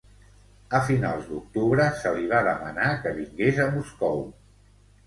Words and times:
A 0.77 0.79
finals 0.87 1.27
d'octubre, 1.33 1.87
se 2.01 2.15
li 2.17 2.27
va 2.35 2.43
demanar 2.51 2.91
que 3.05 3.17
vingués 3.21 3.63
a 3.69 3.71
Moscou. 3.79 4.31